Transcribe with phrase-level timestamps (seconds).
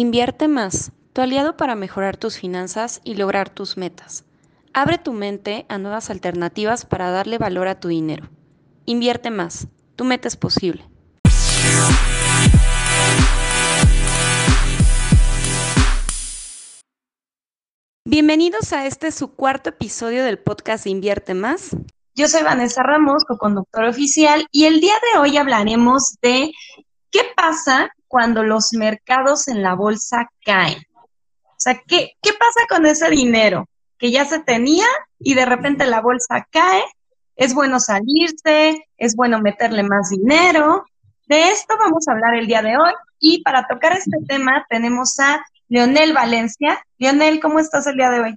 [0.00, 4.24] Invierte más, tu aliado para mejorar tus finanzas y lograr tus metas.
[4.72, 8.28] Abre tu mente a nuevas alternativas para darle valor a tu dinero.
[8.84, 9.66] Invierte más,
[9.96, 10.88] tu meta es posible.
[18.04, 21.76] Bienvenidos a este su cuarto episodio del podcast Invierte Más.
[22.14, 26.52] Yo soy Vanessa Ramos, co-conductor oficial, y el día de hoy hablaremos de
[27.10, 30.82] qué pasa cuando los mercados en la bolsa caen?
[31.44, 34.86] O sea, ¿qué, ¿qué pasa con ese dinero que ya se tenía
[35.18, 36.82] y de repente la bolsa cae?
[37.36, 38.86] ¿Es bueno salirse?
[38.96, 40.84] ¿Es bueno meterle más dinero?
[41.26, 45.18] De esto vamos a hablar el día de hoy y para tocar este tema tenemos
[45.18, 46.82] a Leonel Valencia.
[46.96, 48.36] Leonel, ¿cómo estás el día de hoy?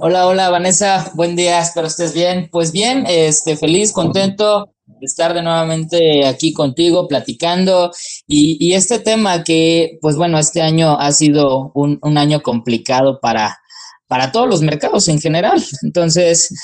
[0.00, 2.48] Hola, hola Vanessa, buen día, espero estés bien.
[2.50, 7.92] Pues bien, este, feliz, contento estar de nuevamente aquí contigo platicando
[8.26, 13.58] y, este tema que, pues bueno, este año ha sido un, año complicado para,
[14.06, 15.62] para todos los mercados en general.
[15.82, 16.54] Entonces,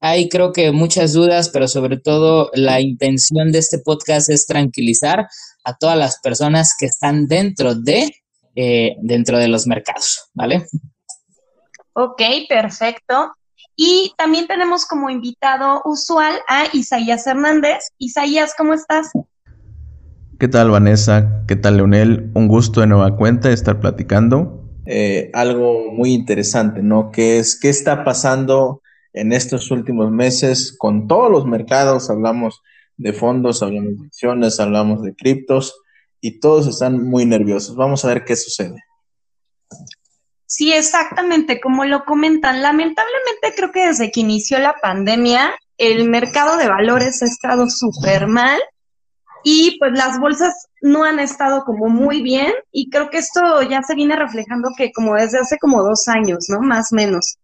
[0.00, 5.28] hay creo que muchas dudas, pero sobre todo la intención de este podcast es tranquilizar
[5.64, 8.10] a todas las personas que están dentro de,
[8.56, 10.66] eh, dentro de los mercados, ¿vale?
[11.94, 13.32] Ok, perfecto.
[13.76, 17.88] Y también tenemos como invitado usual a Isaías Hernández.
[17.98, 19.10] Isaías, ¿cómo estás?
[20.38, 21.44] ¿Qué tal, Vanessa?
[21.46, 22.30] ¿Qué tal, Leonel?
[22.34, 24.62] Un gusto de nueva cuenta estar platicando.
[24.86, 27.10] Eh, algo muy interesante, ¿no?
[27.10, 32.10] Que es qué está pasando en estos últimos meses con todos los mercados.
[32.10, 32.60] Hablamos
[32.96, 35.80] de fondos, hablamos de acciones, hablamos de criptos
[36.20, 37.76] y todos están muy nerviosos.
[37.76, 38.82] Vamos a ver qué sucede.
[40.54, 42.60] Sí, exactamente, como lo comentan.
[42.60, 48.26] Lamentablemente creo que desde que inició la pandemia, el mercado de valores ha estado súper
[48.26, 48.60] mal
[49.42, 53.82] y pues las bolsas no han estado como muy bien y creo que esto ya
[53.82, 56.60] se viene reflejando que como desde hace como dos años, ¿no?
[56.60, 57.38] Más o menos.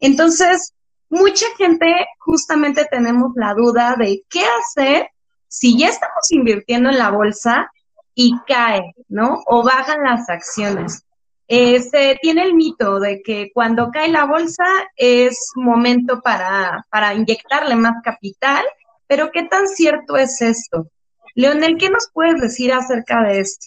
[0.00, 0.72] Entonces,
[1.10, 1.86] mucha gente
[2.18, 5.10] justamente tenemos la duda de qué hacer
[5.48, 7.70] si ya estamos invirtiendo en la bolsa
[8.14, 9.42] y cae, ¿no?
[9.48, 11.03] O bajan las acciones.
[11.46, 14.64] Eh, se tiene el mito de que cuando cae la bolsa
[14.96, 18.64] es momento para, para inyectarle más capital,
[19.06, 20.88] pero ¿qué tan cierto es esto?
[21.34, 23.66] Leonel, ¿qué nos puedes decir acerca de esto?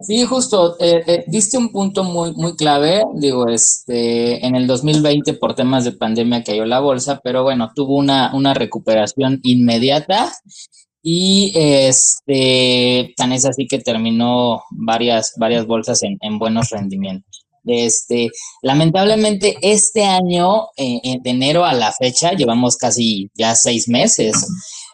[0.00, 5.56] Sí, justo, eh, eh, un punto muy, muy clave, digo, este, en el 2020 por
[5.56, 10.32] temas de pandemia cayó la bolsa, pero bueno, tuvo una, una recuperación inmediata
[11.10, 17.46] y este, tan es así que terminó varias, varias bolsas en, buenos rendimientos.
[17.64, 18.28] Este,
[18.60, 24.46] lamentablemente este año, de enero a la fecha, llevamos casi ya seis meses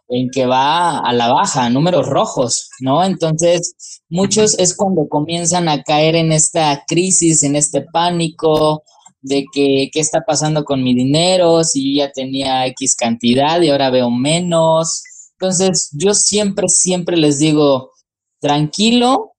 [0.09, 3.03] en que va a la baja, números rojos, ¿no?
[3.03, 3.75] Entonces,
[4.09, 8.85] muchos es cuando comienzan a caer en esta crisis, en este pánico
[9.21, 13.71] de que qué está pasando con mi dinero, si yo ya tenía X cantidad y
[13.71, 15.03] ahora veo menos,
[15.45, 17.93] entonces, yo siempre, siempre les digo,
[18.41, 19.35] tranquilo,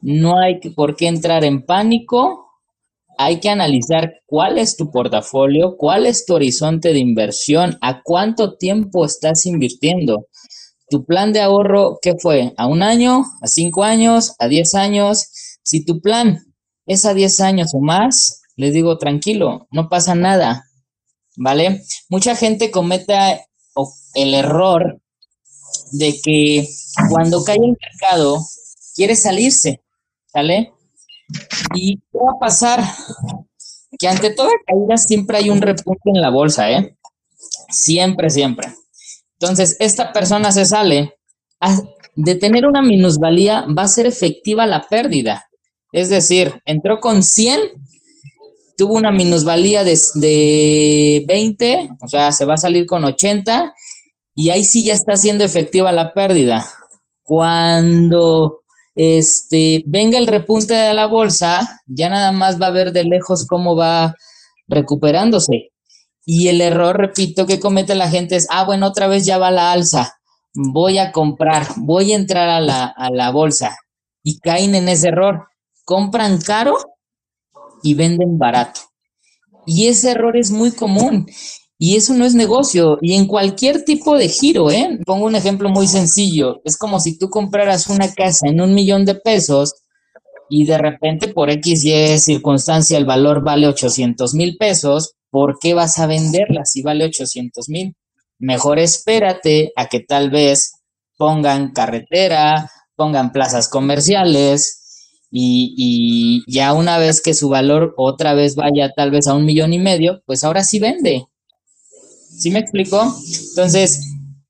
[0.00, 2.48] no hay por qué entrar en pánico,
[3.16, 8.56] hay que analizar cuál es tu portafolio, cuál es tu horizonte de inversión, a cuánto
[8.56, 10.26] tiempo estás invirtiendo.
[10.90, 12.52] Tu plan de ahorro, ¿qué fue?
[12.56, 13.24] ¿A un año?
[13.42, 14.34] ¿A cinco años?
[14.40, 15.28] ¿A diez años?
[15.62, 16.40] Si tu plan
[16.84, 20.64] es a diez años o más, les digo, tranquilo, no pasa nada,
[21.36, 21.84] ¿vale?
[22.08, 23.46] Mucha gente comete
[24.14, 25.00] el error
[25.92, 26.68] de que
[27.10, 28.40] cuando cae el mercado,
[28.94, 29.80] quiere salirse,
[30.26, 30.72] ¿sale?
[31.74, 32.84] ¿Y qué va a pasar?
[33.98, 36.96] Que ante toda caída siempre hay un repunte en la bolsa, ¿eh?
[37.70, 38.68] Siempre, siempre.
[39.38, 41.14] Entonces, esta persona se sale.
[42.14, 45.48] De tener una minusvalía, va a ser efectiva la pérdida.
[45.92, 47.60] Es decir, entró con 100,
[48.76, 53.74] tuvo una minusvalía de, de 20, o sea, se va a salir con 80
[54.34, 56.66] y ahí sí ya está siendo efectiva la pérdida.
[57.22, 58.62] Cuando
[58.94, 63.46] este, venga el repunte de la bolsa, ya nada más va a ver de lejos
[63.46, 64.14] cómo va
[64.68, 65.70] recuperándose.
[66.24, 69.50] Y el error, repito, que comete la gente es, ah, bueno, otra vez ya va
[69.50, 70.16] la alza,
[70.54, 73.76] voy a comprar, voy a entrar a la, a la bolsa.
[74.22, 75.48] Y caen en ese error.
[75.84, 76.76] Compran caro
[77.82, 78.80] y venden barato.
[79.66, 81.26] Y ese error es muy común.
[81.84, 82.96] Y eso no es negocio.
[83.00, 85.00] Y en cualquier tipo de giro, ¿eh?
[85.04, 86.60] Pongo un ejemplo muy sencillo.
[86.64, 89.74] Es como si tú compraras una casa en un millón de pesos
[90.48, 95.14] y de repente por X, Y circunstancia el valor vale 800 mil pesos.
[95.28, 97.96] ¿Por qué vas a venderla si vale 800 mil?
[98.38, 100.74] Mejor espérate a que tal vez
[101.18, 108.54] pongan carretera, pongan plazas comerciales y, y, ya una vez que su valor otra vez
[108.54, 111.26] vaya tal vez a un millón y medio, pues ahora sí vende.
[112.42, 113.00] ¿Sí me explico?
[113.50, 114.04] Entonces,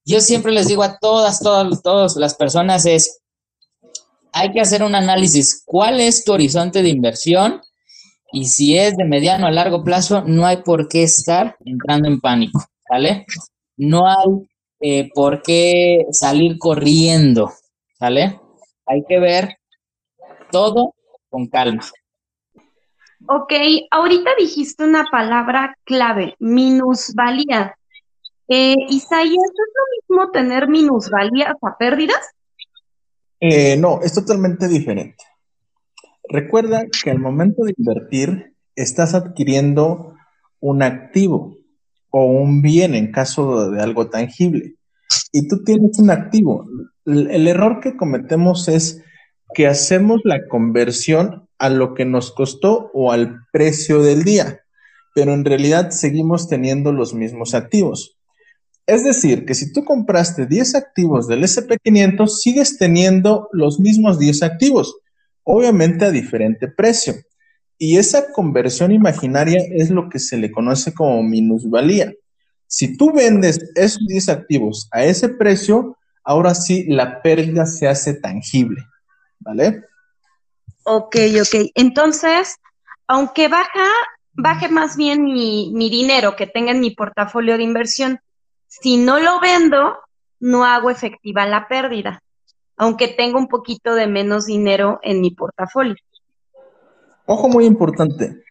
[0.06, 3.20] yo siempre les digo a todas, todas, todas las personas es,
[4.32, 5.62] hay que hacer un análisis.
[5.66, 7.60] ¿Cuál es tu horizonte de inversión?
[8.32, 12.18] Y si es de mediano a largo plazo, no hay por qué estar entrando en
[12.18, 13.26] pánico, ¿vale?
[13.76, 14.48] No hay
[14.80, 17.52] eh, por qué salir corriendo,
[18.00, 18.40] ¿vale?
[18.86, 19.58] Hay que ver
[20.50, 20.94] todo
[21.28, 21.82] con calma.
[23.28, 23.52] Ok,
[23.90, 27.76] ahorita dijiste una palabra clave, minusvalía.
[28.48, 32.20] Eh, Isaías, ¿es lo mismo tener minusvalías a pérdidas?
[33.40, 35.24] Eh, no, es totalmente diferente.
[36.28, 40.14] Recuerda que al momento de invertir estás adquiriendo
[40.60, 41.56] un activo
[42.10, 44.76] o un bien en caso de algo tangible.
[45.32, 46.66] Y tú tienes un activo.
[47.04, 49.02] El error que cometemos es
[49.54, 54.60] que hacemos la conversión a lo que nos costó o al precio del día,
[55.14, 58.16] pero en realidad seguimos teniendo los mismos activos.
[58.86, 64.42] Es decir, que si tú compraste 10 activos del SP500, sigues teniendo los mismos 10
[64.42, 64.96] activos,
[65.44, 67.14] obviamente a diferente precio.
[67.78, 72.12] Y esa conversión imaginaria es lo que se le conoce como minusvalía.
[72.66, 78.14] Si tú vendes esos 10 activos a ese precio, ahora sí la pérdida se hace
[78.14, 78.84] tangible,
[79.40, 79.84] ¿vale?
[80.84, 81.70] Ok, ok.
[81.74, 82.56] Entonces,
[83.06, 83.86] aunque baja,
[84.32, 88.20] baje más bien mi, mi dinero que tenga en mi portafolio de inversión,
[88.80, 89.96] si no lo vendo,
[90.40, 92.22] no hago efectiva la pérdida,
[92.76, 95.96] aunque tenga un poquito de menos dinero en mi portafolio.
[97.26, 98.42] Ojo muy importante,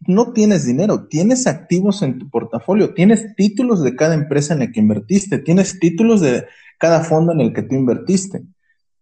[0.00, 4.70] no tienes dinero, tienes activos en tu portafolio, tienes títulos de cada empresa en la
[4.70, 6.46] que invertiste, tienes títulos de
[6.78, 8.42] cada fondo en el que tú invertiste,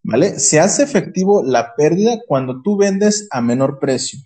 [0.05, 0.39] ¿vale?
[0.39, 4.21] Se hace efectivo la pérdida cuando tú vendes a menor precio,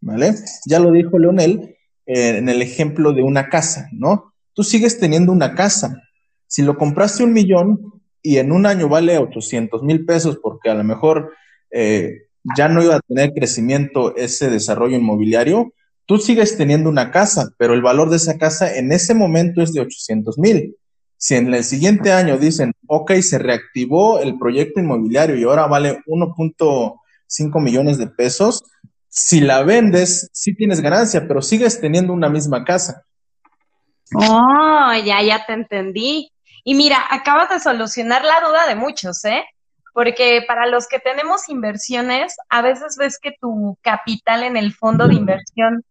[0.00, 0.36] ¿vale?
[0.66, 1.76] Ya lo dijo Leonel
[2.06, 4.32] eh, en el ejemplo de una casa, ¿no?
[4.56, 6.02] Tú sigues teniendo una casa.
[6.48, 7.78] Si lo compraste un millón
[8.22, 11.32] y en un año vale 800 mil pesos porque a lo mejor
[11.70, 12.22] eh,
[12.56, 15.72] ya no iba a tener crecimiento ese desarrollo inmobiliario,
[16.06, 19.72] tú sigues teniendo una casa, pero el valor de esa casa en ese momento es
[19.72, 20.76] de 800 mil.
[21.18, 25.98] Si en el siguiente año dicen, ok, se reactivó el proyecto inmobiliario y ahora vale
[26.06, 28.62] 1.5 millones de pesos,
[29.08, 33.02] si la vendes, sí tienes ganancia, pero sigues teniendo una misma casa.
[34.14, 36.30] Oh, ya, ya te entendí.
[36.64, 39.44] Y mira, acabas de solucionar la duda de muchos, ¿eh?
[39.92, 45.08] Porque para los que tenemos inversiones, a veces ves que tu capital en el fondo
[45.08, 45.84] de inversión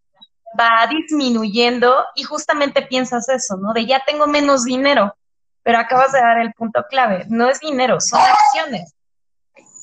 [0.59, 3.73] va disminuyendo y justamente piensas eso, ¿no?
[3.73, 5.15] De ya tengo menos dinero,
[5.63, 7.25] pero acabas de dar el punto clave.
[7.29, 8.93] No es dinero, son acciones.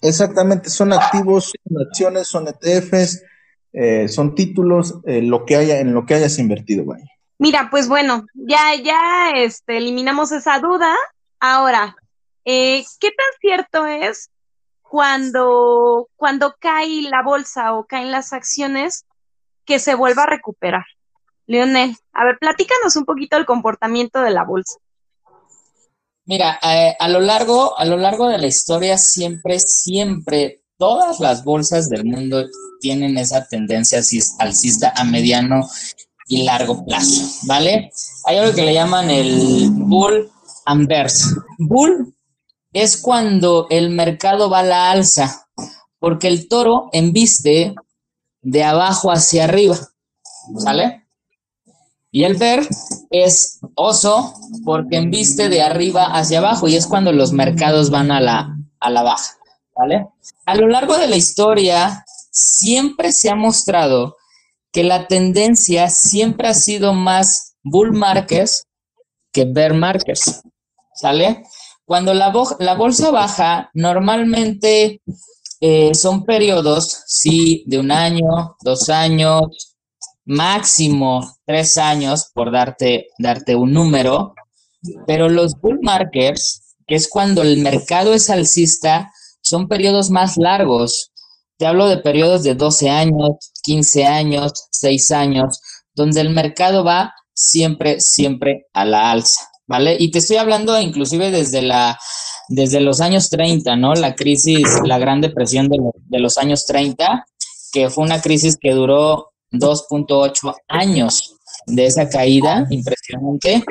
[0.01, 3.23] Exactamente, son activos, son acciones, son ETFs,
[3.73, 7.12] eh, son títulos, eh, lo que haya, en lo que hayas invertido, vaya.
[7.43, 10.95] Mira, pues bueno, ya, ya este, eliminamos esa duda.
[11.41, 11.97] Ahora,
[12.45, 14.31] eh, ¿qué tan cierto es
[14.81, 19.07] cuando, cuando cae la bolsa o caen las acciones
[19.65, 20.85] que se vuelva a recuperar?
[21.49, 24.79] Leonel, a ver, platícanos un poquito el comportamiento de la bolsa.
[26.25, 31.43] Mira, eh, a lo largo, a lo largo de la historia siempre, siempre, todas las
[31.43, 32.47] bolsas del mundo
[32.81, 33.99] tienen esa tendencia
[34.39, 35.69] alcista a mediano
[36.33, 37.93] y largo plazo, ¿vale?
[38.25, 40.33] Hay algo que le llaman el bull
[40.65, 40.89] and
[41.59, 42.15] Bull
[42.73, 45.47] es cuando el mercado va a la alza,
[45.99, 47.75] porque el toro embiste
[48.41, 49.77] de abajo hacia arriba,
[50.57, 51.05] ¿sale?
[52.11, 52.67] Y el bear
[53.11, 54.33] es oso
[54.65, 58.89] porque embiste de arriba hacia abajo y es cuando los mercados van a la, a
[58.89, 59.37] la baja,
[59.77, 60.09] ¿vale?
[60.47, 64.17] A lo largo de la historia siempre se ha mostrado
[64.73, 68.67] que la tendencia siempre ha sido más bull markets
[69.33, 70.43] que bear markets,
[70.95, 71.45] ¿sale?
[71.85, 75.01] Cuando la, la bolsa baja, normalmente
[75.61, 79.77] eh, son periodos, sí, de un año, dos años,
[80.25, 84.35] máximo tres años, por darte, darte un número,
[85.07, 91.12] pero los bull markets, que es cuando el mercado es alcista, son periodos más largos,
[91.63, 95.61] te hablo de periodos de 12 años, 15 años, 6 años,
[95.95, 99.97] donde el mercado va siempre, siempre a la alza, ¿vale?
[99.97, 101.97] Y te estoy hablando inclusive desde, la,
[102.49, 103.95] desde los años 30, ¿no?
[103.95, 107.27] La crisis, la gran depresión de, de los años 30,
[107.71, 111.37] que fue una crisis que duró 2.8 años
[111.69, 113.63] de esa caída, impresionante.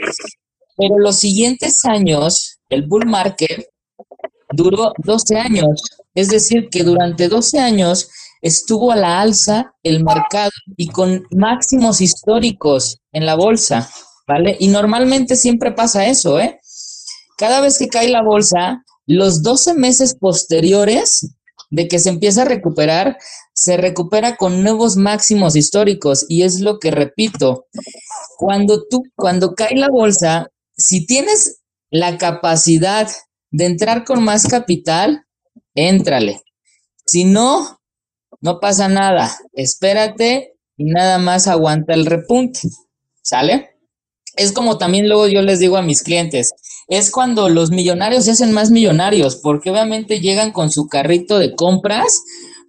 [0.77, 3.67] Pero los siguientes años, el bull market
[4.53, 6.00] duró 12 años.
[6.13, 8.10] Es decir, que durante 12 años
[8.41, 13.89] estuvo a la alza el mercado y con máximos históricos en la bolsa,
[14.27, 14.58] ¿vale?
[14.60, 16.60] Y normalmente siempre pasa eso, ¿eh?
[17.38, 21.36] Cada vez que cae la bolsa, los 12 meses posteriores
[21.70, 23.18] de que se empieza a recuperar,
[23.53, 27.68] se recupera con nuevos máximos históricos y es lo que repito,
[28.38, 33.10] cuando tú, cuando cae la bolsa, si tienes la capacidad
[33.51, 35.25] de entrar con más capital,
[35.75, 36.41] éntrale.
[37.05, 37.79] Si no,
[38.39, 42.61] no pasa nada, espérate y nada más aguanta el repunte,
[43.21, 43.71] ¿sale?
[44.35, 46.53] Es como también luego yo les digo a mis clientes,
[46.87, 51.55] es cuando los millonarios se hacen más millonarios, porque obviamente llegan con su carrito de
[51.55, 52.21] compras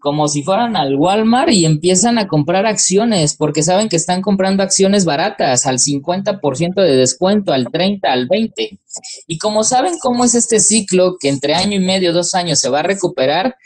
[0.03, 4.63] como si fueran al Walmart y empiezan a comprar acciones, porque saben que están comprando
[4.63, 8.81] acciones baratas, al 50% de descuento, al 30, al 20.
[9.29, 12.69] Y como saben cómo es este ciclo, que entre año y medio, dos años se
[12.69, 13.57] va a recuperar,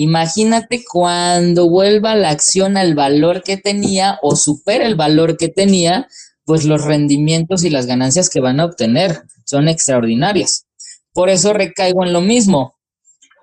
[0.00, 6.06] Imagínate cuando vuelva la acción al valor que tenía o supera el valor que tenía,
[6.44, 10.68] pues los rendimientos y las ganancias que van a obtener son extraordinarias.
[11.12, 12.77] Por eso recaigo en lo mismo.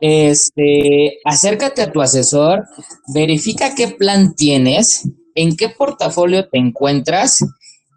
[0.08, 2.68] Este, acércate a tu asesor,
[3.08, 7.44] verifica qué plan tienes, en qué portafolio te encuentras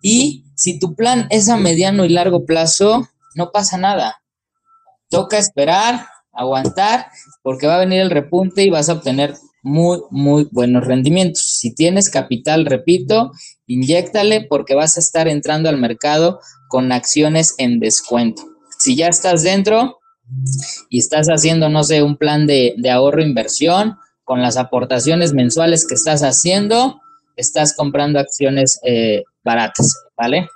[0.01, 4.23] y si tu plan es a mediano y largo plazo, no pasa nada.
[5.11, 7.09] Toca esperar, aguantar,
[7.43, 11.43] porque va a venir el repunte y vas a obtener muy, muy buenos rendimientos.
[11.43, 13.33] Si tienes capital, repito,
[13.67, 18.45] inyéctale porque vas a estar entrando al mercado con acciones en descuento.
[18.79, 19.99] Si ya estás dentro
[20.89, 25.95] y estás haciendo, no sé, un plan de, ahorro inversión con las aportaciones mensuales que
[25.95, 27.01] estás haciendo,
[27.37, 30.49] estás comprando acciones eh, baratas, ¿vale?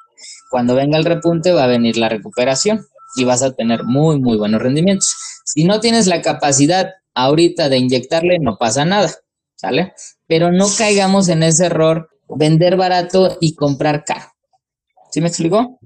[0.51, 2.85] Cuando venga el repunte va a venir la recuperación
[3.17, 5.15] y vas a tener muy, muy buenos rendimientos.
[5.45, 9.11] Si no tienes la capacidad ahorita de inyectarle, no pasa nada,
[9.55, 9.95] ¿sale?
[10.27, 14.27] Pero no caigamos en ese error, vender barato y comprar caro.
[15.11, 15.79] ¿Sí me explicó?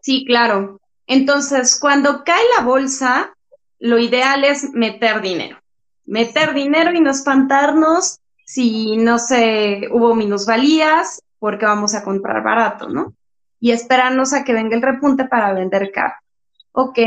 [0.00, 0.80] Sí, claro.
[1.06, 3.34] Entonces, cuando cae la bolsa,
[3.78, 5.58] lo ideal es meter dinero.
[6.04, 12.88] Meter dinero y no espantarnos si no se hubo minusvalías, porque vamos a comprar barato,
[12.88, 13.14] ¿no?
[13.60, 16.14] Y esperarnos a que venga el repunte para vender caro.
[16.72, 16.98] Ok.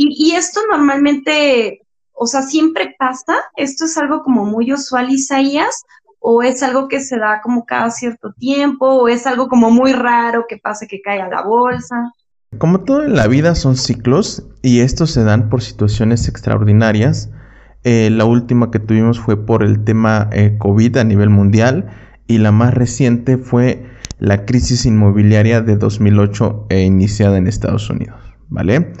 [0.00, 5.84] Y, esto normalmente, o sea, siempre pasa, esto es algo como muy usual, Isaías,
[6.20, 9.92] o es algo que se da como cada cierto tiempo, o es algo como muy
[9.92, 12.12] raro que pase que caiga la bolsa.
[12.56, 17.30] Como todo en la vida son ciclos y estos se dan por situaciones extraordinarias.
[17.84, 21.90] Eh, la última que tuvimos fue por el tema eh, COVID a nivel mundial
[22.26, 23.86] y la más reciente fue
[24.18, 28.92] la crisis inmobiliaria de 2008 e iniciada en Estados Unidos, ¿vale?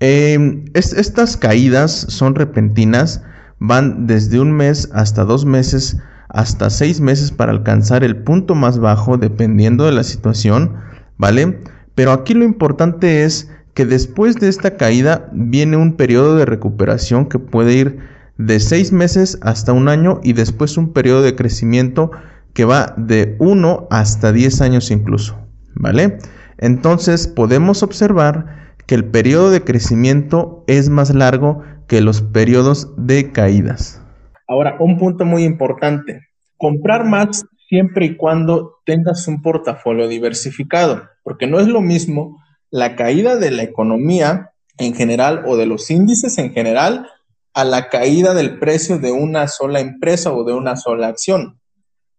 [0.00, 3.22] Em, estas caídas son repentinas,
[3.58, 5.98] van desde un mes hasta dos meses,
[6.28, 10.76] hasta seis meses para alcanzar el punto más bajo dependiendo de la situación,
[11.18, 11.58] ¿vale?
[11.94, 17.26] Pero aquí lo importante es que después de esta caída viene un periodo de recuperación
[17.26, 17.98] que puede ir
[18.38, 22.10] de seis meses hasta un año y después un periodo de crecimiento
[22.52, 25.36] que va de uno hasta diez años incluso,
[25.74, 26.18] ¿vale?
[26.58, 33.32] Entonces podemos observar que el periodo de crecimiento es más largo que los periodos de
[33.32, 34.00] caídas.
[34.46, 36.20] Ahora, un punto muy importante,
[36.58, 42.96] comprar más siempre y cuando tengas un portafolio diversificado, porque no es lo mismo la
[42.96, 47.08] caída de la economía en general o de los índices en general
[47.52, 51.60] a la caída del precio de una sola empresa o de una sola acción.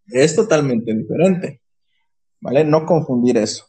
[0.07, 1.61] Es totalmente diferente,
[2.39, 2.63] ¿vale?
[2.63, 3.65] No confundir eso.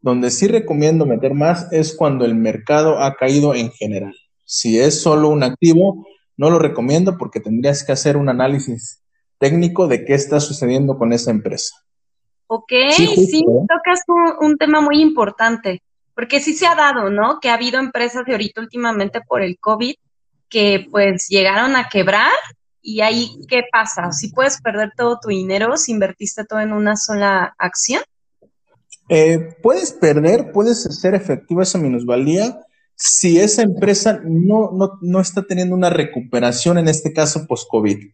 [0.00, 4.14] Donde sí recomiendo meter más es cuando el mercado ha caído en general.
[4.44, 6.04] Si es solo un activo,
[6.36, 9.03] no lo recomiendo porque tendrías que hacer un análisis
[9.44, 11.76] técnico de qué está sucediendo con esa empresa.
[12.46, 14.00] Ok, sí, tocas
[14.40, 15.82] un, tema muy importante,
[16.14, 17.40] porque sí se ha dado, ¿no?
[17.42, 19.96] Que ha habido empresas de ahorita últimamente por el COVID
[20.48, 22.32] que pues llegaron a quebrar
[22.80, 24.12] y ahí, ¿qué pasa?
[24.12, 28.02] Si puedes perder todo tu dinero si invertiste todo en una sola acción.
[29.10, 32.64] Eh, puedes perder, puedes hacer efectiva esa minusvalía
[32.96, 34.70] si esa empresa no,
[35.02, 38.10] no, está teniendo una recuperación, en este caso post-COVID.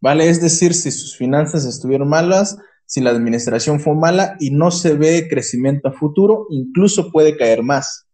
[0.00, 0.28] ¿Vale?
[0.28, 4.94] Es decir, si sus finanzas estuvieron malas, si la administración fue mala y no se
[4.94, 8.06] ve crecimiento a futuro, incluso puede caer más.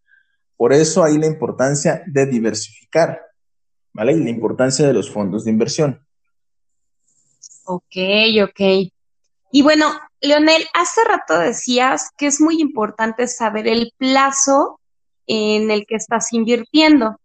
[0.57, 3.21] Por eso hay la importancia de diversificar,
[3.93, 4.13] ¿vale?
[4.13, 6.05] Y la importancia de los fondos de inversión.
[7.67, 7.97] Ok,
[8.43, 8.91] ok.
[9.53, 9.87] Y bueno,
[10.21, 14.81] Leonel, hace rato decías que es muy importante saber el plazo
[15.27, 17.21] en el que estás invirtiendo.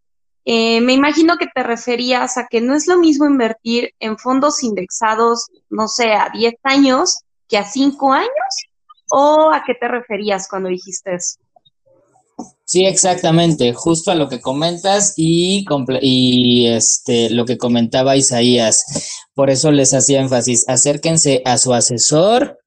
[0.51, 4.63] Eh, me imagino que te referías a que no es lo mismo invertir en fondos
[4.63, 8.29] indexados, no sé, a 10 años que a 5 años,
[9.12, 11.38] o a qué te referías cuando dijiste eso.
[12.65, 15.68] Sí, exactamente, justo a lo que comentas y,
[16.01, 19.20] y este, lo que comentaba Isaías.
[19.36, 22.58] Por eso les hacía énfasis, acérquense a su asesor,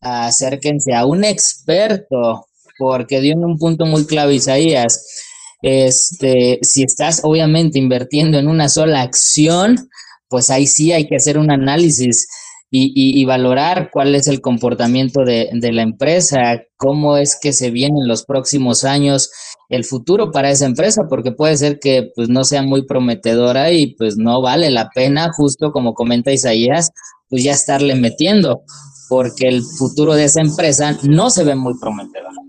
[0.00, 2.46] acérquense a un experto,
[2.78, 5.25] porque dio un punto muy clave Isaías.
[5.68, 9.88] Este, si estás obviamente invirtiendo en una sola acción,
[10.28, 12.28] pues ahí sí hay que hacer un análisis
[12.70, 18.06] y, valorar cuál es el comportamiento de, la empresa, cómo es que se viene en
[18.06, 19.28] los próximos años
[19.68, 23.96] el futuro para esa empresa, porque puede ser que pues no sea muy prometedora y
[23.96, 26.92] pues no vale la pena, justo como comenta Isaías,
[27.28, 28.62] pues ya estarle metiendo,
[29.08, 32.45] porque el futuro de esa empresa no se ve muy prometedor.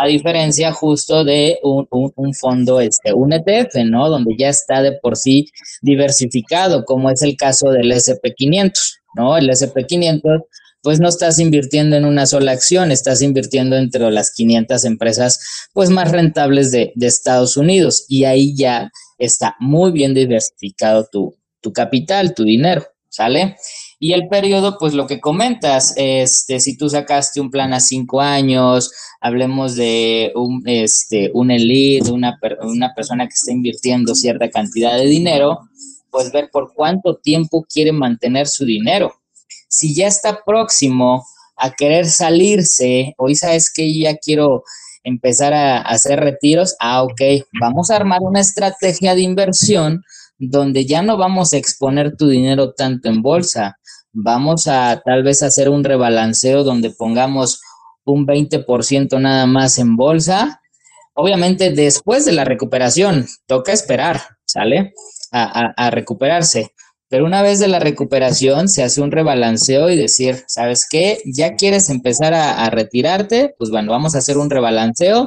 [0.00, 4.08] A diferencia justo de un, un fondo, este, un ETF, ¿no?
[4.08, 5.50] Donde ya está de por sí
[5.82, 8.98] diversificado, como es el caso del SP500.
[9.14, 9.36] ¿no?
[9.36, 10.44] El SP500,
[10.82, 15.90] pues no estás invirtiendo en una sola acción, estás invirtiendo entre las 500 empresas, pues
[15.90, 18.04] más rentables de, Estados Unidos.
[18.08, 23.56] Y ahí ya está muy bien diversificado tu, tu capital, tu dinero, ¿sale?
[24.00, 28.20] Y el periodo, pues lo que comentas, este, si tú sacaste un plan a cinco
[28.20, 34.96] años, hablemos de un, este, un elite, una, una persona que está invirtiendo cierta cantidad
[34.96, 35.68] de dinero,
[36.10, 39.14] pues ver por cuánto tiempo quiere mantener su dinero.
[39.68, 41.26] Si ya está próximo
[41.56, 44.62] a querer salirse, hoy sabes que ya quiero
[45.02, 47.20] empezar a hacer retiros, ah, ok,
[47.60, 50.04] vamos a armar una estrategia de inversión
[50.38, 53.78] donde ya no vamos a exponer tu dinero tanto en bolsa,
[54.12, 57.60] vamos a tal vez hacer un rebalanceo donde pongamos
[58.04, 60.60] un 20% nada más en bolsa.
[61.14, 64.94] Obviamente después de la recuperación, toca esperar, ¿sale?
[65.32, 66.72] a, recuperarse.
[67.08, 71.20] Pero una vez de la recuperación se hace un rebalanceo y decir, ¿sabes qué?
[71.24, 75.26] Ya quieres empezar a, retirarte, pues bueno, vamos a hacer un rebalanceo.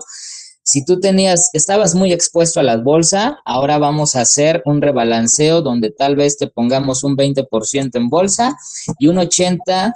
[0.64, 5.62] Si tú tenías, estabas muy expuesto a la bolsa, ahora vamos a hacer un rebalanceo
[5.62, 8.56] donde tal vez te pongamos un 20% en bolsa
[9.00, 9.94] y un 80%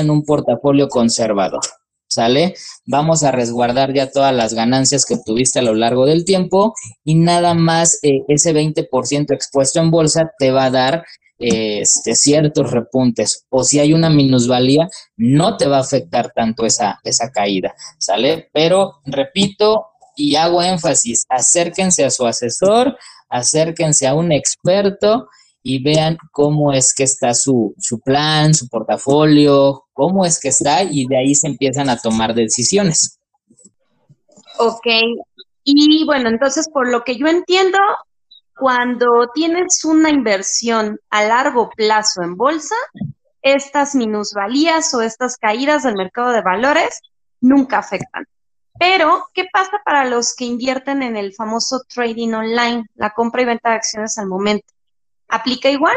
[0.00, 1.60] en un portafolio conservador.
[2.08, 2.54] ¿sale?
[2.86, 7.14] Vamos a resguardar ya todas las ganancias que tuviste a lo largo del tiempo y
[7.14, 11.04] nada más eh, ese 20% expuesto en bolsa te va a dar
[11.38, 16.98] este, ciertos repuntes o si hay una minusvalía, no te va a afectar tanto esa,
[17.04, 18.48] esa caída, ¿sale?
[18.52, 22.96] Pero repito y hago énfasis, acérquense a su asesor,
[23.28, 25.28] acérquense a un experto
[25.62, 30.82] y vean cómo es que está su, su plan, su portafolio, cómo es que está
[30.84, 33.18] y de ahí se empiezan a tomar decisiones.
[34.58, 34.86] Ok,
[35.64, 37.78] y bueno, entonces por lo que yo entiendo,
[38.56, 42.74] cuando tienes una inversión a largo plazo en bolsa,
[43.42, 47.00] estas minusvalías o estas caídas del mercado de valores
[47.40, 48.24] nunca afectan.
[48.78, 53.46] Pero, ¿qué pasa para los que invierten en el famoso trading online, la compra y
[53.46, 54.66] venta de acciones al momento?
[55.28, 55.96] ¿Aplica igual?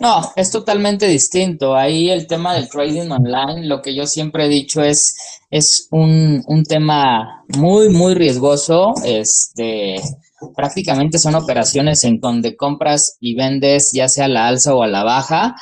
[0.00, 1.74] No, es totalmente distinto.
[1.76, 6.42] Ahí el tema del trading online, lo que yo siempre he dicho es, es un,
[6.46, 8.92] un tema muy, muy riesgoso.
[9.04, 9.96] Este,
[10.56, 14.88] prácticamente son operaciones en donde compras y vendes ya sea a la alza o a
[14.88, 15.54] la baja.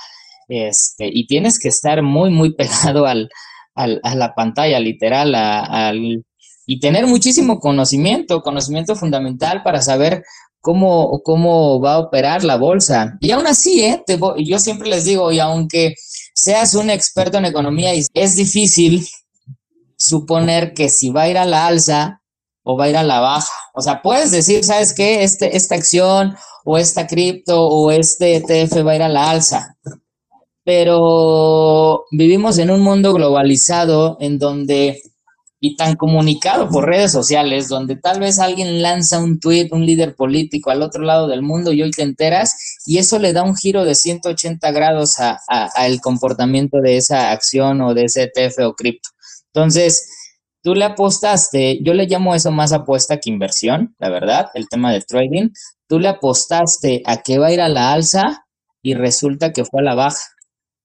[0.48, 3.28] Este, y tienes que estar muy, muy pegado al,
[3.74, 6.24] al, a la pantalla, literal, al,
[6.66, 10.24] y tener muchísimo conocimiento, conocimiento fundamental para saber
[10.60, 13.16] cómo, cómo va a operar la bolsa.
[13.20, 14.02] Y aún así, ¿eh?
[14.38, 15.94] yo siempre les digo, y aunque
[16.34, 19.06] seas un experto en economía, es difícil
[19.96, 22.22] suponer que si va a ir a la alza
[22.62, 23.52] o va a ir a la baja.
[23.74, 25.22] O sea, puedes decir, ¿sabes qué?
[25.22, 29.76] Este, esta acción o esta cripto o este ETF va a ir a la alza.
[30.64, 35.02] Pero vivimos en un mundo globalizado en donde
[35.64, 40.16] y tan comunicado por redes sociales, donde tal vez alguien lanza un tweet, un líder
[40.16, 43.54] político al otro lado del mundo y hoy te enteras, y eso le da un
[43.54, 45.38] giro de 180 grados a,
[45.86, 49.10] el comportamiento de esa acción o de ese ETF o cripto.
[49.54, 50.04] Entonces,
[50.62, 54.92] tú le apostaste, yo le llamo eso más apuesta que inversión, la verdad, el tema
[54.92, 55.50] de trading.
[55.88, 58.46] Tú le apostaste a que va a ir a la alza
[58.82, 60.22] y resulta que fue a la baja.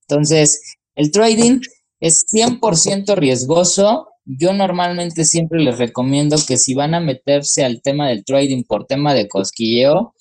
[0.08, 0.62] Entonces,
[0.96, 1.62] el trading
[2.00, 8.10] es 100% riesgoso yo normalmente siempre les recomiendo que si van a meterse al tema
[8.10, 10.14] del trading por tema de cosquilleo,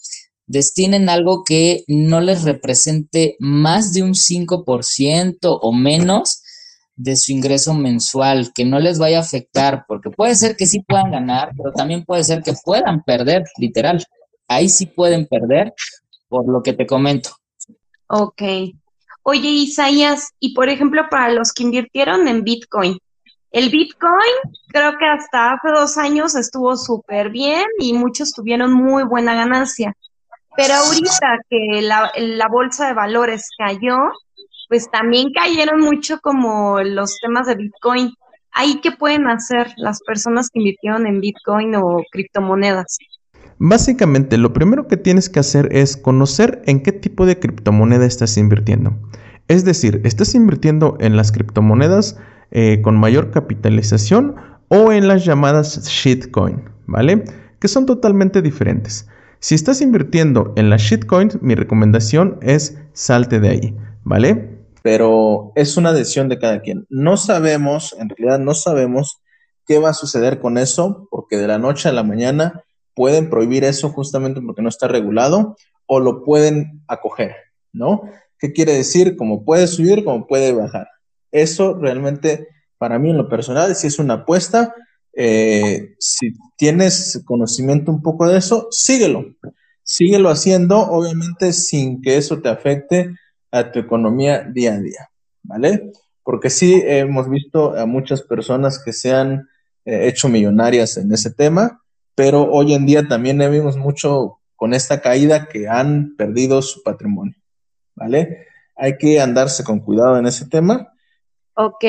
[0.47, 6.43] destinen algo que no les represente más de un 5% o menos
[6.97, 10.81] de su ingreso mensual, que no les vaya a afectar, porque puede ser que sí
[10.81, 14.03] puedan ganar, pero también puede ser que puedan perder, literal.
[14.49, 15.75] Ahí sí pueden perder,
[16.29, 17.31] por lo que te comento.
[18.09, 18.43] Ok.
[19.23, 22.99] Oye, Isaías, y por ejemplo, para los que invirtieron en Bitcoin,
[23.51, 24.35] el Bitcoin
[24.69, 29.95] creo que hasta hace dos años estuvo súper bien y muchos tuvieron muy buena ganancia.
[30.57, 33.97] Pero ahorita que la, la bolsa de valores cayó,
[34.69, 38.13] pues también cayeron mucho como los temas de Bitcoin.
[38.53, 42.99] ¿Ahí qué pueden hacer las personas que invirtieron en Bitcoin o criptomonedas?
[43.59, 48.37] Básicamente, lo primero que tienes que hacer es conocer en qué tipo de criptomoneda estás
[48.37, 48.97] invirtiendo.
[49.49, 52.19] Es decir, ¿estás invirtiendo en las criptomonedas
[52.51, 54.37] eh, con mayor capitalización
[54.69, 56.65] o en las llamadas shitcoin?
[56.87, 57.25] ¿Vale?
[57.61, 59.09] Que son totalmente diferentes.
[59.39, 64.56] Si estás invirtiendo en las shitcoins, mi recomendación es salte de ahí, ¿vale?
[64.87, 66.87] Pero es una decisión de cada quien.
[66.89, 69.21] No sabemos, en realidad no sabemos
[69.67, 72.63] qué va a suceder con eso, porque de la noche a la mañana
[72.95, 77.35] pueden prohibir eso justamente porque no está regulado o lo pueden acoger,
[77.73, 78.03] ¿no?
[78.39, 79.17] ¿Qué quiere decir?
[79.17, 80.87] Como puede subir, como puede bajar.
[81.33, 82.47] Eso realmente,
[82.79, 84.73] para mí en lo personal, si es una apuesta,
[85.17, 89.35] eh, si tienes conocimiento un poco de eso, síguelo.
[89.83, 93.17] Síguelo haciendo, obviamente sin que eso te afecte
[93.51, 95.11] a tu economía día a día,
[95.43, 95.93] ¿vale?
[96.23, 99.49] Porque sí hemos visto a muchas personas que se han
[99.85, 101.83] eh, hecho millonarias en ese tema,
[102.15, 107.37] pero hoy en día también vimos mucho con esta caída que han perdido su patrimonio,
[107.95, 108.47] ¿vale?
[108.75, 110.93] Hay que andarse con cuidado en ese tema.
[111.55, 111.85] Ok,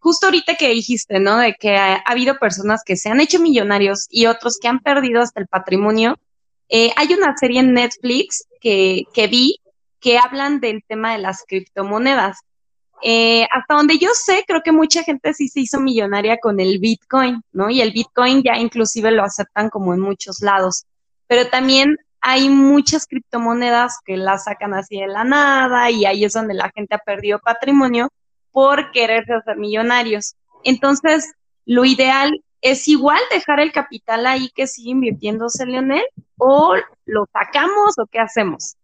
[0.00, 1.38] justo ahorita que dijiste, ¿no?
[1.38, 5.20] De que ha, habido personas que se han hecho millonarios y otros que han perdido
[5.20, 6.18] hasta el patrimonio.
[6.68, 9.60] Eh, hay una serie en Netflix que, que vi
[10.00, 12.38] que hablan del tema de las criptomonedas.
[13.02, 16.78] Eh, hasta donde yo sé, creo que mucha gente sí se hizo millonaria con el
[16.78, 17.70] Bitcoin, ¿no?
[17.70, 20.84] Y el Bitcoin ya inclusive lo aceptan como en muchos lados.
[21.28, 26.32] Pero también hay muchas criptomonedas que las sacan así de la nada y ahí es
[26.32, 28.08] donde la gente ha perdido patrimonio
[28.50, 30.34] por quererse hacer millonarios.
[30.64, 31.32] Entonces,
[31.64, 36.04] lo ideal es igual dejar el capital ahí que sigue invirtiéndose Leonel
[36.38, 38.74] o lo sacamos o qué hacemos.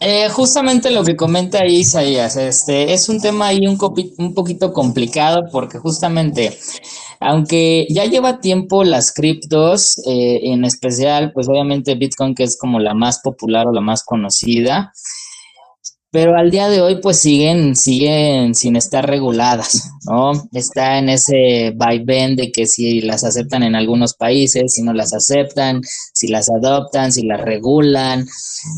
[0.00, 3.78] Eh, justamente lo que comenta ahí Isaías, este, es un tema ahí un,
[4.18, 6.58] un poquito complicado porque justamente,
[7.18, 12.78] aunque ya lleva tiempo las criptos, eh, en especial, pues obviamente Bitcoin que es como
[12.78, 14.92] la más popular o la más conocida,
[16.16, 20.32] pero al día de hoy pues siguen, siguen sin estar reguladas, ¿no?
[20.54, 25.12] Está en ese vaivén de que si las aceptan en algunos países, si no las
[25.12, 25.82] aceptan,
[26.14, 28.26] si las adoptan, si las regulan.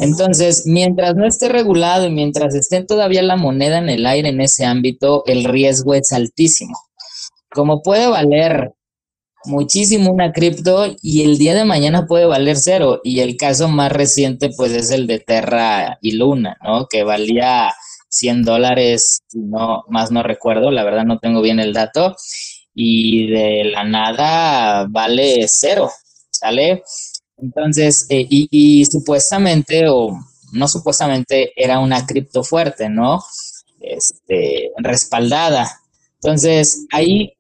[0.00, 4.40] Entonces, mientras no esté regulado y mientras esté todavía la moneda en el aire en
[4.40, 6.76] ese ámbito, el riesgo es altísimo.
[7.54, 8.72] Como puede valer
[9.44, 13.00] muchísimo una cripto y el día de mañana puede valer cero.
[13.04, 16.86] Y el caso más reciente pues es el de Terra y Luna, ¿no?
[16.86, 17.72] Que valía
[18.08, 22.16] 100 dólares, no, más no recuerdo, la verdad no tengo bien el dato.
[22.74, 25.90] Y de la nada vale cero,
[26.30, 26.82] ¿sale?
[27.36, 30.16] Entonces, eh, y, y supuestamente, o
[30.52, 33.22] no supuestamente, era una cripto fuerte, ¿no?
[33.80, 35.70] Este, respaldada.
[36.20, 37.32] Entonces, ahí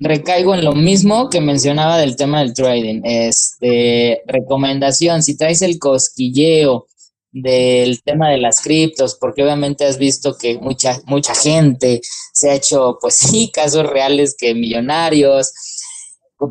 [0.00, 3.02] recaigo en lo mismo que mencionaba del tema del trading.
[3.04, 6.86] Este, recomendación, si traes el cosquilleo
[7.32, 12.00] del tema de las criptos, porque obviamente has visto que mucha, mucha gente
[12.32, 15.52] se ha hecho, pues sí, casos reales que millonarios,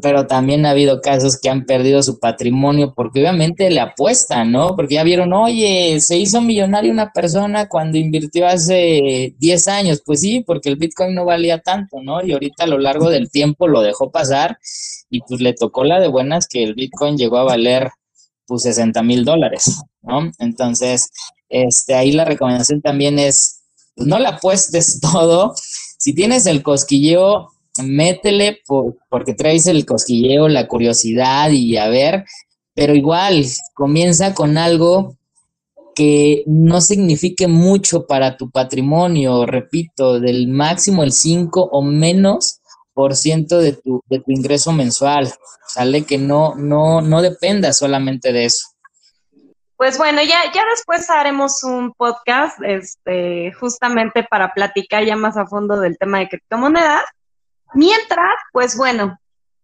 [0.01, 4.75] pero también ha habido casos que han perdido su patrimonio porque obviamente le apuestan, ¿no?
[4.75, 10.01] Porque ya vieron, oye, se hizo millonario una persona cuando invirtió hace 10 años.
[10.05, 12.23] Pues sí, porque el Bitcoin no valía tanto, ¿no?
[12.23, 14.59] Y ahorita a lo largo del tiempo lo dejó pasar
[15.09, 17.89] y pues le tocó la de buenas que el Bitcoin llegó a valer
[18.45, 20.31] pues 60 mil dólares, ¿no?
[20.39, 21.09] Entonces,
[21.49, 23.61] este, ahí la recomendación también es,
[23.95, 25.53] pues no le apuestes todo.
[25.97, 27.51] Si tienes el cosquilleo,
[27.83, 28.61] métele
[29.09, 32.25] porque traes el cosquilleo, la curiosidad y a ver,
[32.73, 35.17] pero igual comienza con algo
[35.95, 42.61] que no signifique mucho para tu patrimonio, repito, del máximo el 5 o menos
[42.93, 45.31] por ciento de tu, de tu ingreso mensual,
[45.67, 48.67] sale que no, no, no dependa solamente de eso.
[49.77, 55.47] Pues bueno, ya, ya después haremos un podcast, este, justamente para platicar ya más a
[55.47, 57.03] fondo del tema de criptomonedas.
[57.73, 59.19] Mientras, pues bueno,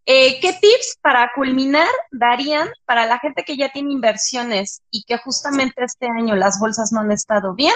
[0.05, 5.17] eh, ¿qué tips para culminar darían para la gente que ya tiene inversiones y que
[5.17, 7.75] justamente este año las bolsas no han estado bien?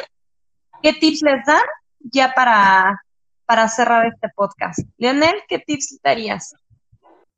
[0.82, 1.64] ¿Qué tips les dan
[2.00, 3.02] ya para
[3.50, 4.78] para cerrar este podcast.
[5.00, 6.54] Leonel, ¿qué tips darías?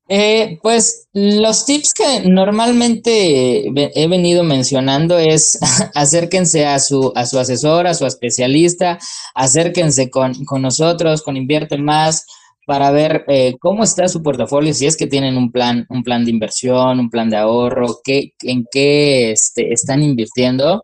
[0.09, 5.57] Eh, pues los tips que normalmente he venido mencionando es
[5.95, 8.99] acérquense a su, a su asesor, a su especialista,
[9.33, 12.25] acérquense con, nosotros, con Invierte Más,
[12.71, 16.23] para ver eh, cómo está su portafolio, si es que tienen un plan, un plan
[16.23, 20.81] de inversión, un plan de ahorro, qué, en qué este, están invirtiendo,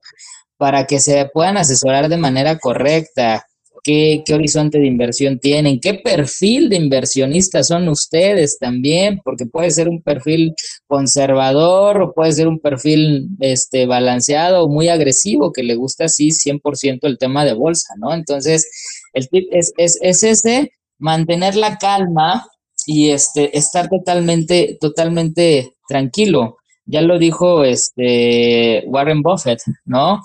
[0.58, 3.45] para que se puedan asesorar de manera correcta.
[3.82, 9.88] Qué, horizonte de inversión tienen, qué perfil de inversionistas son ustedes también, porque puede ser
[9.88, 10.56] un perfil
[10.88, 16.32] conservador o puede ser un perfil este, balanceado o muy agresivo que le gusta así
[16.32, 18.13] 100% el tema de bolsa, ¿no?
[18.13, 18.69] Entonces,
[19.13, 22.47] el tip es, es, es ese, mantener la calma
[22.86, 26.57] y este, estar totalmente, totalmente tranquilo.
[26.86, 30.21] Ya lo dijo este Warren Buffett, ¿no?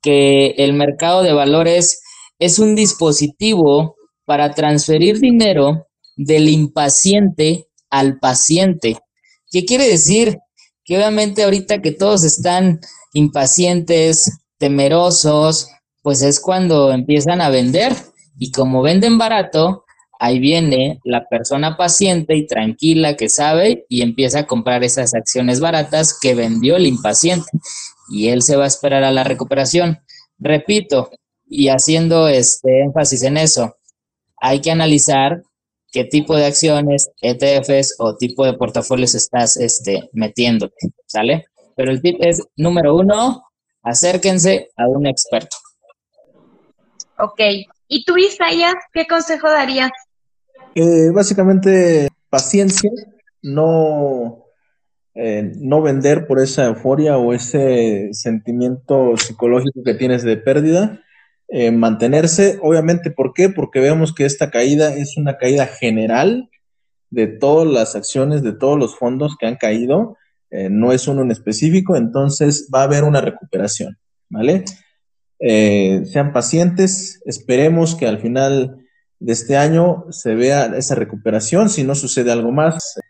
[0.00, 2.00] Que el mercado de valores
[2.38, 8.98] es un dispositivo para transferir dinero del impaciente al paciente.
[9.50, 10.38] ¿Qué quiere decir?
[10.84, 12.80] Que obviamente ahorita que todos están
[13.12, 15.68] impacientes, temerosos,
[16.02, 17.94] pues es cuando empiezan a vender
[18.38, 19.83] y como venden barato,
[20.24, 25.60] ahí viene la persona paciente y tranquila que sabe y empieza a comprar esas acciones
[25.60, 27.50] baratas que vendió el impaciente
[28.08, 29.98] y él se va a esperar a la recuperación.
[30.38, 31.10] Repito,
[31.46, 33.76] y haciendo este énfasis en eso,
[34.38, 35.42] hay que analizar
[35.92, 41.44] qué tipo de acciones, ETFs o tipo de portafolios estás este, metiéndote, ¿sale?
[41.76, 43.44] Pero el tip es, número uno,
[43.82, 45.56] acérquense a un experto.
[47.18, 47.40] Ok.
[47.88, 49.90] ¿Y tú, Isaías, qué consejo darías?
[50.74, 52.90] Eh, básicamente, paciencia,
[53.42, 54.44] no,
[55.14, 61.00] eh, no vender por esa euforia o ese sentimiento psicológico que tienes de pérdida
[61.48, 62.58] eh, mantenerse.
[62.62, 63.50] Obviamente, ¿por qué?
[63.50, 66.50] Porque vemos que esta caída es una caída general
[67.10, 70.16] de todas las acciones, de todos los fondos que han caído.
[70.50, 73.96] Eh, no es uno en específico, entonces va a haber una recuperación,
[74.28, 74.64] ¿vale?
[75.38, 78.83] Sean pacientes, esperemos que al final
[79.24, 83.00] de este año se vea esa recuperación, si no sucede algo más.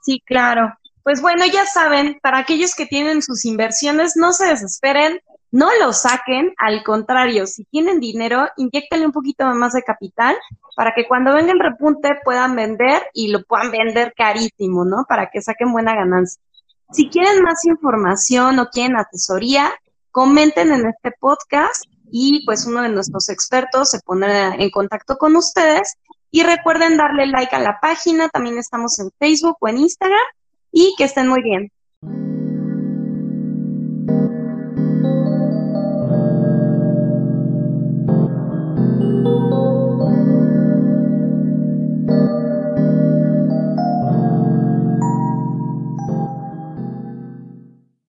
[0.00, 0.72] Sí, claro.
[1.02, 5.92] Pues bueno, ya saben, para aquellos que tienen sus inversiones, no se desesperen, no lo
[5.92, 10.36] saquen, al contrario, si tienen dinero, inyectenle un poquito más de capital
[10.76, 15.04] para que cuando venga el repunte puedan vender y lo puedan vender carísimo, ¿no?
[15.08, 16.40] Para que saquen buena ganancia.
[16.92, 19.72] Si quieren más información o quieren asesoría,
[20.12, 25.36] comenten en este podcast y pues uno de nuestros expertos se pondrá en contacto con
[25.36, 25.96] ustedes.
[26.32, 30.20] Y recuerden darle like a la página, también estamos en Facebook o en Instagram
[30.70, 31.72] y que estén muy bien.